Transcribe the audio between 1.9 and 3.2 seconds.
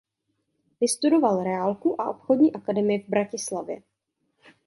a obchodní akademii v